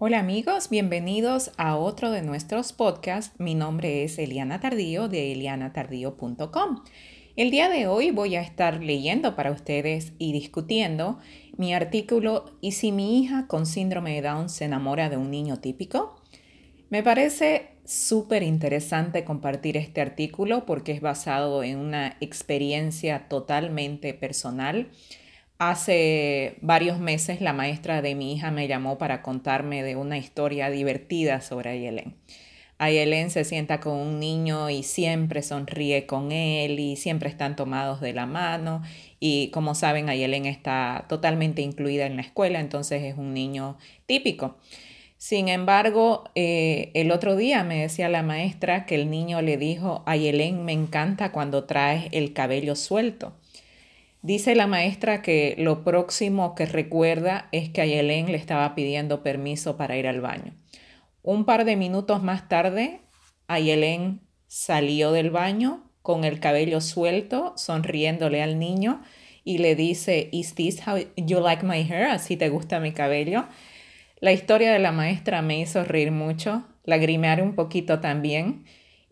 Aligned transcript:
Hola 0.00 0.20
amigos, 0.20 0.70
bienvenidos 0.70 1.50
a 1.56 1.76
otro 1.76 2.12
de 2.12 2.22
nuestros 2.22 2.72
podcasts. 2.72 3.34
Mi 3.40 3.56
nombre 3.56 4.04
es 4.04 4.16
Eliana 4.20 4.60
Tardío 4.60 5.08
de 5.08 5.32
elianatardío.com. 5.32 6.84
El 7.34 7.50
día 7.50 7.68
de 7.68 7.88
hoy 7.88 8.12
voy 8.12 8.36
a 8.36 8.40
estar 8.40 8.80
leyendo 8.80 9.34
para 9.34 9.50
ustedes 9.50 10.12
y 10.16 10.32
discutiendo 10.32 11.18
mi 11.56 11.74
artículo 11.74 12.44
¿Y 12.60 12.72
si 12.72 12.92
mi 12.92 13.18
hija 13.20 13.48
con 13.48 13.66
síndrome 13.66 14.14
de 14.14 14.22
Down 14.22 14.50
se 14.50 14.66
enamora 14.66 15.10
de 15.10 15.16
un 15.16 15.32
niño 15.32 15.58
típico? 15.58 16.22
Me 16.90 17.02
parece 17.02 17.70
súper 17.84 18.44
interesante 18.44 19.24
compartir 19.24 19.76
este 19.76 20.00
artículo 20.00 20.64
porque 20.64 20.92
es 20.92 21.00
basado 21.00 21.64
en 21.64 21.76
una 21.76 22.16
experiencia 22.20 23.26
totalmente 23.28 24.14
personal 24.14 24.92
Hace 25.60 26.56
varios 26.60 27.00
meses 27.00 27.40
la 27.40 27.52
maestra 27.52 28.00
de 28.00 28.14
mi 28.14 28.32
hija 28.32 28.52
me 28.52 28.68
llamó 28.68 28.96
para 28.96 29.22
contarme 29.22 29.82
de 29.82 29.96
una 29.96 30.16
historia 30.16 30.70
divertida 30.70 31.40
sobre 31.40 31.70
Ayelen. 31.70 32.14
Ayelen 32.78 33.30
se 33.30 33.42
sienta 33.42 33.80
con 33.80 33.94
un 33.94 34.20
niño 34.20 34.70
y 34.70 34.84
siempre 34.84 35.42
sonríe 35.42 36.06
con 36.06 36.30
él 36.30 36.78
y 36.78 36.94
siempre 36.94 37.28
están 37.28 37.56
tomados 37.56 38.00
de 38.00 38.12
la 38.12 38.24
mano 38.24 38.82
y 39.18 39.50
como 39.50 39.74
saben 39.74 40.08
Ayelen 40.08 40.46
está 40.46 41.06
totalmente 41.08 41.60
incluida 41.60 42.06
en 42.06 42.14
la 42.14 42.22
escuela, 42.22 42.60
entonces 42.60 43.02
es 43.02 43.18
un 43.18 43.34
niño 43.34 43.78
típico. 44.06 44.58
Sin 45.16 45.48
embargo, 45.48 46.30
eh, 46.36 46.92
el 46.94 47.10
otro 47.10 47.34
día 47.34 47.64
me 47.64 47.80
decía 47.80 48.08
la 48.08 48.22
maestra 48.22 48.86
que 48.86 48.94
el 48.94 49.10
niño 49.10 49.42
le 49.42 49.56
dijo, 49.56 50.04
Ayelen 50.06 50.64
me 50.64 50.72
encanta 50.72 51.32
cuando 51.32 51.64
traes 51.64 52.04
el 52.12 52.32
cabello 52.32 52.76
suelto. 52.76 53.34
Dice 54.22 54.56
la 54.56 54.66
maestra 54.66 55.22
que 55.22 55.54
lo 55.58 55.84
próximo 55.84 56.54
que 56.56 56.66
recuerda 56.66 57.48
es 57.52 57.68
que 57.68 57.80
Ayelen 57.80 58.32
le 58.32 58.36
estaba 58.36 58.74
pidiendo 58.74 59.22
permiso 59.22 59.76
para 59.76 59.96
ir 59.96 60.08
al 60.08 60.20
baño. 60.20 60.54
Un 61.22 61.44
par 61.44 61.64
de 61.64 61.76
minutos 61.76 62.22
más 62.22 62.48
tarde, 62.48 63.00
Ayelen 63.46 64.22
salió 64.48 65.12
del 65.12 65.30
baño 65.30 65.88
con 66.02 66.24
el 66.24 66.40
cabello 66.40 66.80
suelto, 66.80 67.54
sonriéndole 67.56 68.42
al 68.42 68.58
niño 68.58 69.02
y 69.44 69.58
le 69.58 69.76
dice, 69.76 70.28
¿Is 70.32 70.54
this 70.54 70.86
how 70.86 70.98
you 71.16 71.40
like 71.40 71.64
my 71.64 71.82
hair? 71.82 72.06
¿Así 72.06 72.36
te 72.36 72.48
gusta 72.48 72.80
mi 72.80 72.92
cabello? 72.92 73.44
La 74.20 74.32
historia 74.32 74.72
de 74.72 74.80
la 74.80 74.90
maestra 74.90 75.42
me 75.42 75.60
hizo 75.60 75.84
reír 75.84 76.10
mucho, 76.10 76.64
lagrimear 76.84 77.40
un 77.40 77.54
poquito 77.54 78.00
también 78.00 78.64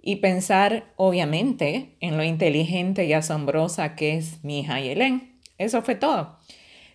y 0.09 0.17
pensar, 0.17 0.93
obviamente, 0.95 1.97
en 1.99 2.17
lo 2.17 2.23
inteligente 2.23 3.07
y 3.07 3.13
asombrosa 3.13 3.97
que 3.97 4.15
es 4.15 4.45
mi 4.45 4.61
hija 4.61 4.79
Yelén. 4.79 5.41
Eso 5.59 5.83
fue 5.83 5.97
todo. 5.97 6.39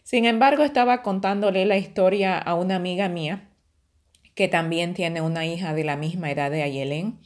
Sin 0.03 0.23
embargo, 0.23 0.64
estaba 0.64 1.02
contándole 1.02 1.66
la 1.66 1.76
historia 1.76 2.38
a 2.38 2.56
una 2.56 2.78
amiga 2.78 3.09
mía 3.09 3.50
que 4.34 4.48
también 4.48 4.94
tiene 4.94 5.20
una 5.20 5.45
hija 5.45 5.73
de 5.73 5.84
la 5.84 5.98
misma 5.98 6.31
edad 6.31 6.50
de 6.52 6.64
Ayelén 6.64 7.20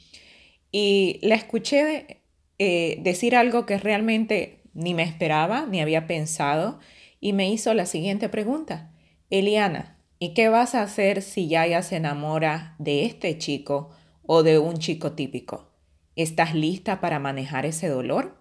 y 0.72 1.20
la 1.22 1.36
escuché 1.36 2.24
eh, 2.58 2.98
decir 3.02 3.36
algo 3.36 3.64
que 3.64 3.78
realmente 3.78 4.62
ni 4.74 4.92
me 4.92 5.04
esperaba 5.04 5.66
ni 5.66 5.80
había 5.80 6.08
pensado 6.08 6.80
y 7.20 7.32
me 7.32 7.48
hizo 7.48 7.74
la 7.74 7.86
siguiente 7.86 8.28
pregunta. 8.28 8.92
Eliana, 9.30 10.02
¿y 10.18 10.34
qué 10.34 10.48
vas 10.48 10.74
a 10.74 10.82
hacer 10.82 11.22
si 11.22 11.46
Yaya 11.46 11.82
se 11.82 11.94
enamora 11.94 12.74
de 12.80 13.04
este 13.04 13.38
chico 13.38 13.90
o 14.24 14.42
de 14.42 14.58
un 14.58 14.78
chico 14.78 15.12
típico? 15.12 15.75
¿Estás 16.16 16.54
lista 16.54 17.02
para 17.02 17.18
manejar 17.18 17.66
ese 17.66 17.88
dolor? 17.88 18.40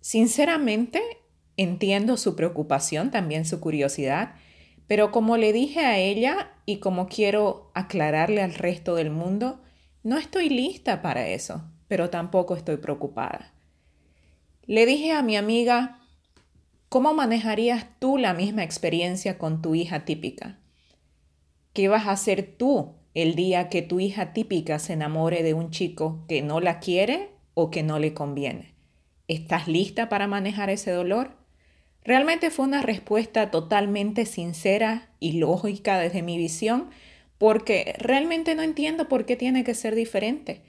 Sinceramente, 0.00 1.02
entiendo 1.58 2.16
su 2.16 2.34
preocupación, 2.34 3.10
también 3.10 3.44
su 3.44 3.60
curiosidad, 3.60 4.36
pero 4.86 5.12
como 5.12 5.36
le 5.36 5.52
dije 5.52 5.80
a 5.80 5.98
ella 5.98 6.50
y 6.64 6.78
como 6.78 7.06
quiero 7.06 7.70
aclararle 7.74 8.40
al 8.40 8.54
resto 8.54 8.94
del 8.94 9.10
mundo, 9.10 9.60
no 10.02 10.16
estoy 10.16 10.48
lista 10.48 11.02
para 11.02 11.28
eso, 11.28 11.62
pero 11.88 12.08
tampoco 12.08 12.56
estoy 12.56 12.78
preocupada. 12.78 13.52
Le 14.62 14.86
dije 14.86 15.12
a 15.12 15.22
mi 15.22 15.36
amiga, 15.36 16.00
¿cómo 16.88 17.12
manejarías 17.12 17.86
tú 17.98 18.16
la 18.16 18.32
misma 18.32 18.64
experiencia 18.64 19.36
con 19.36 19.60
tu 19.60 19.74
hija 19.74 20.06
típica? 20.06 20.58
¿Qué 21.74 21.88
vas 21.88 22.06
a 22.06 22.12
hacer 22.12 22.56
tú 22.56 22.97
el 23.22 23.34
día 23.34 23.68
que 23.68 23.82
tu 23.82 23.98
hija 23.98 24.32
típica 24.32 24.78
se 24.78 24.92
enamore 24.92 25.42
de 25.42 25.52
un 25.52 25.72
chico 25.72 26.24
que 26.28 26.40
no 26.40 26.60
la 26.60 26.78
quiere 26.78 27.30
o 27.54 27.68
que 27.68 27.82
no 27.82 27.98
le 27.98 28.14
conviene. 28.14 28.74
¿Estás 29.26 29.66
lista 29.66 30.08
para 30.08 30.28
manejar 30.28 30.70
ese 30.70 30.92
dolor? 30.92 31.32
Realmente 32.04 32.50
fue 32.50 32.66
una 32.66 32.80
respuesta 32.80 33.50
totalmente 33.50 34.24
sincera 34.24 35.10
y 35.18 35.32
lógica 35.32 35.98
desde 35.98 36.22
mi 36.22 36.38
visión, 36.38 36.90
porque 37.38 37.96
realmente 37.98 38.54
no 38.54 38.62
entiendo 38.62 39.08
por 39.08 39.26
qué 39.26 39.34
tiene 39.34 39.64
que 39.64 39.74
ser 39.74 39.96
diferente. 39.96 40.62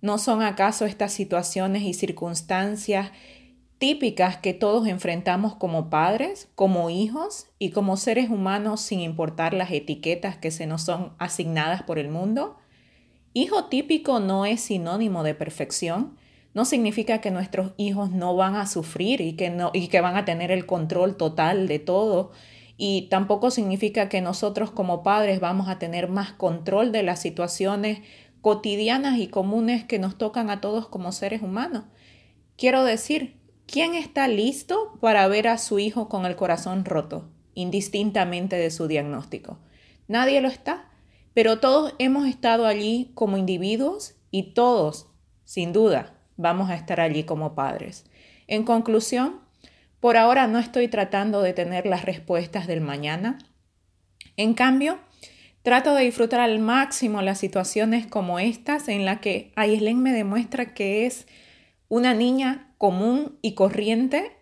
¿No 0.00 0.18
son 0.18 0.42
acaso 0.42 0.86
estas 0.86 1.12
situaciones 1.12 1.82
y 1.82 1.92
circunstancias 1.92 3.10
típicas 3.78 4.38
que 4.38 4.54
todos 4.54 4.86
enfrentamos 4.86 5.54
como 5.54 5.90
padres, 5.90 6.48
como 6.54 6.90
hijos 6.90 7.46
y 7.58 7.70
como 7.70 7.96
seres 7.96 8.30
humanos 8.30 8.80
sin 8.80 9.00
importar 9.00 9.54
las 9.54 9.70
etiquetas 9.70 10.36
que 10.36 10.50
se 10.50 10.66
nos 10.66 10.82
son 10.82 11.12
asignadas 11.18 11.82
por 11.82 11.98
el 11.98 12.08
mundo? 12.08 12.56
Hijo 13.34 13.66
típico 13.66 14.18
no 14.18 14.46
es 14.46 14.62
sinónimo 14.62 15.22
de 15.22 15.34
perfección. 15.34 16.16
No 16.54 16.64
significa 16.64 17.20
que 17.20 17.30
nuestros 17.30 17.72
hijos 17.76 18.10
no 18.10 18.34
van 18.34 18.56
a 18.56 18.66
sufrir 18.66 19.20
y 19.20 19.34
que, 19.34 19.50
no, 19.50 19.70
y 19.74 19.88
que 19.88 20.00
van 20.00 20.16
a 20.16 20.24
tener 20.24 20.50
el 20.50 20.64
control 20.64 21.18
total 21.18 21.68
de 21.68 21.78
todo. 21.78 22.32
Y 22.78 23.08
tampoco 23.10 23.50
significa 23.50 24.08
que 24.08 24.22
nosotros 24.22 24.70
como 24.70 25.02
padres 25.02 25.38
vamos 25.38 25.68
a 25.68 25.78
tener 25.78 26.08
más 26.08 26.32
control 26.32 26.92
de 26.92 27.02
las 27.02 27.20
situaciones 27.20 28.00
cotidianas 28.40 29.18
y 29.18 29.28
comunes 29.28 29.84
que 29.84 29.98
nos 29.98 30.16
tocan 30.16 30.48
a 30.48 30.62
todos 30.62 30.88
como 30.88 31.12
seres 31.12 31.42
humanos. 31.42 31.84
Quiero 32.56 32.84
decir, 32.84 33.36
¿Quién 33.66 33.94
está 33.96 34.28
listo 34.28 34.96
para 35.00 35.26
ver 35.26 35.48
a 35.48 35.58
su 35.58 35.80
hijo 35.80 36.08
con 36.08 36.24
el 36.24 36.36
corazón 36.36 36.84
roto, 36.84 37.28
indistintamente 37.54 38.54
de 38.56 38.70
su 38.70 38.86
diagnóstico? 38.86 39.58
Nadie 40.06 40.40
lo 40.40 40.48
está, 40.48 40.88
pero 41.34 41.58
todos 41.58 41.92
hemos 41.98 42.28
estado 42.28 42.66
allí 42.66 43.10
como 43.14 43.36
individuos 43.36 44.14
y 44.30 44.54
todos, 44.54 45.08
sin 45.44 45.72
duda, 45.72 46.14
vamos 46.36 46.70
a 46.70 46.76
estar 46.76 47.00
allí 47.00 47.24
como 47.24 47.56
padres. 47.56 48.06
En 48.46 48.62
conclusión, 48.62 49.40
por 49.98 50.16
ahora 50.16 50.46
no 50.46 50.60
estoy 50.60 50.86
tratando 50.86 51.42
de 51.42 51.52
tener 51.52 51.86
las 51.86 52.04
respuestas 52.04 52.68
del 52.68 52.80
mañana. 52.80 53.38
En 54.36 54.54
cambio, 54.54 55.00
trato 55.62 55.94
de 55.94 56.04
disfrutar 56.04 56.38
al 56.38 56.60
máximo 56.60 57.20
las 57.20 57.38
situaciones 57.38 58.06
como 58.06 58.38
estas 58.38 58.86
en 58.86 59.04
las 59.04 59.18
que 59.18 59.52
Aislen 59.56 60.00
me 60.00 60.12
demuestra 60.12 60.72
que 60.72 61.06
es 61.06 61.26
una 61.88 62.14
niña 62.14 62.74
común 62.78 63.38
y 63.42 63.54
corriente 63.54 64.32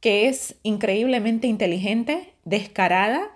que 0.00 0.28
es 0.28 0.56
increíblemente 0.62 1.46
inteligente, 1.46 2.32
descarada 2.44 3.30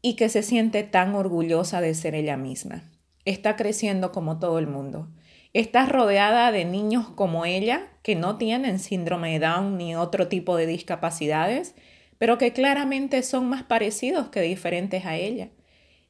y 0.00 0.14
que 0.14 0.28
se 0.28 0.42
siente 0.42 0.84
tan 0.84 1.14
orgullosa 1.14 1.80
de 1.80 1.94
ser 1.94 2.14
ella 2.14 2.36
misma. 2.36 2.84
Está 3.24 3.56
creciendo 3.56 4.12
como 4.12 4.38
todo 4.38 4.60
el 4.60 4.68
mundo. 4.68 5.08
Está 5.52 5.86
rodeada 5.86 6.52
de 6.52 6.64
niños 6.64 7.08
como 7.08 7.44
ella 7.44 7.88
que 8.02 8.14
no 8.14 8.36
tienen 8.36 8.78
síndrome 8.78 9.32
de 9.32 9.46
Down 9.46 9.76
ni 9.76 9.96
otro 9.96 10.28
tipo 10.28 10.56
de 10.56 10.66
discapacidades, 10.66 11.74
pero 12.18 12.38
que 12.38 12.52
claramente 12.52 13.22
son 13.22 13.48
más 13.48 13.64
parecidos 13.64 14.28
que 14.28 14.42
diferentes 14.42 15.04
a 15.06 15.16
ella. 15.16 15.48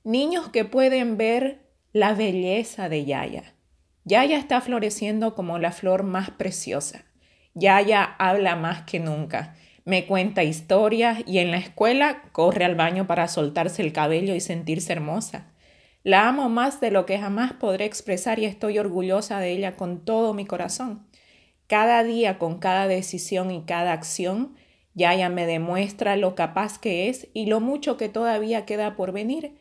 Niños 0.05 0.51
que 0.51 0.65
pueden 0.65 1.17
ver 1.17 1.67
la 1.93 2.13
belleza 2.13 2.91
de 2.91 3.07
Yaya. 3.07 3.56
Yaya 4.07 4.39
está 4.39 4.61
floreciendo 4.61 5.35
como 5.35 5.59
la 5.59 5.73
flor 5.73 6.05
más 6.05 6.31
preciosa. 6.31 7.05
Yaya 7.55 8.05
habla 8.21 8.55
más 8.55 8.83
que 8.83 9.01
nunca. 9.01 9.57
Me 9.85 10.07
cuenta 10.07 10.45
historias 10.45 11.25
y 11.27 11.39
en 11.39 11.51
la 11.51 11.57
escuela 11.57 12.23
corre 12.31 12.65
al 12.65 12.77
baño 12.77 13.09
para 13.09 13.27
soltarse 13.27 13.83
el 13.83 13.93
cabello 13.93 14.37
y 14.37 14.41
sentirse 14.41 14.93
hermosa. 14.93 15.49
La 16.05 16.29
amo 16.29 16.49
más 16.49 16.81
de 16.81 16.93
lo 16.93 17.05
que 17.05 17.19
jamás 17.19 17.55
podré 17.55 17.85
expresar 17.85 18.39
y 18.39 18.45
estoy 18.45 18.79
orgullosa 18.79 19.41
de 19.41 19.51
ella 19.51 19.75
con 19.75 20.05
todo 20.05 20.35
mi 20.35 20.47
corazón. 20.47 21.05
Cada 21.67 22.05
día, 22.05 22.39
con 22.39 22.61
cada 22.61 22.87
decisión 22.87 23.51
y 23.51 23.65
cada 23.65 23.93
acción, 23.93 24.55
Yaya 24.95 25.31
me 25.31 25.47
demuestra 25.47 26.15
lo 26.15 26.37
capaz 26.37 26.79
que 26.79 27.09
es 27.09 27.27
y 27.35 27.47
lo 27.47 27.59
mucho 27.59 27.97
que 27.97 28.09
todavía 28.09 28.67
queda 28.67 28.95
por 28.95 29.11
venir. 29.11 29.57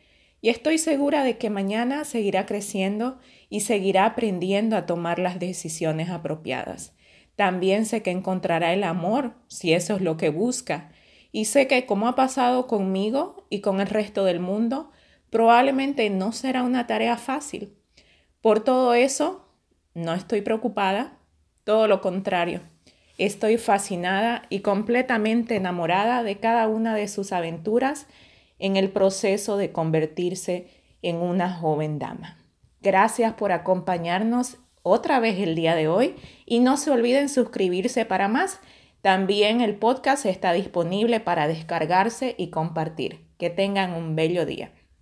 Y 0.46 0.50
estoy 0.50 0.78
segura 0.78 1.24
de 1.24 1.38
que 1.38 1.50
mañana 1.50 2.04
seguirá 2.04 2.46
creciendo 2.46 3.18
y 3.50 3.62
seguirá 3.62 4.04
aprendiendo 4.04 4.76
a 4.76 4.86
tomar 4.86 5.18
las 5.18 5.40
decisiones 5.40 6.08
apropiadas. 6.08 6.94
También 7.34 7.84
sé 7.84 8.02
que 8.02 8.12
encontrará 8.12 8.72
el 8.72 8.84
amor, 8.84 9.34
si 9.48 9.72
eso 9.72 9.96
es 9.96 10.02
lo 10.02 10.16
que 10.16 10.30
busca. 10.30 10.92
Y 11.32 11.46
sé 11.46 11.66
que 11.66 11.84
como 11.84 12.06
ha 12.06 12.14
pasado 12.14 12.68
conmigo 12.68 13.44
y 13.50 13.60
con 13.60 13.80
el 13.80 13.88
resto 13.88 14.24
del 14.24 14.38
mundo, 14.38 14.92
probablemente 15.30 16.08
no 16.10 16.30
será 16.30 16.62
una 16.62 16.86
tarea 16.86 17.16
fácil. 17.16 17.74
Por 18.40 18.62
todo 18.62 18.94
eso, 18.94 19.48
no 19.94 20.14
estoy 20.14 20.42
preocupada, 20.42 21.18
todo 21.64 21.88
lo 21.88 22.00
contrario. 22.00 22.60
Estoy 23.18 23.56
fascinada 23.58 24.42
y 24.48 24.60
completamente 24.60 25.56
enamorada 25.56 26.22
de 26.22 26.38
cada 26.38 26.68
una 26.68 26.94
de 26.94 27.08
sus 27.08 27.32
aventuras 27.32 28.06
en 28.58 28.76
el 28.76 28.90
proceso 28.90 29.56
de 29.56 29.72
convertirse 29.72 30.68
en 31.02 31.16
una 31.16 31.52
joven 31.52 31.98
dama. 31.98 32.38
Gracias 32.80 33.34
por 33.34 33.52
acompañarnos 33.52 34.58
otra 34.82 35.18
vez 35.18 35.38
el 35.40 35.54
día 35.54 35.74
de 35.74 35.88
hoy 35.88 36.14
y 36.44 36.60
no 36.60 36.76
se 36.76 36.90
olviden 36.90 37.28
suscribirse 37.28 38.04
para 38.04 38.28
más. 38.28 38.60
También 39.02 39.60
el 39.60 39.74
podcast 39.76 40.26
está 40.26 40.52
disponible 40.52 41.20
para 41.20 41.48
descargarse 41.48 42.34
y 42.38 42.50
compartir. 42.50 43.26
Que 43.38 43.50
tengan 43.50 43.92
un 43.92 44.16
bello 44.16 44.46
día. 44.46 44.72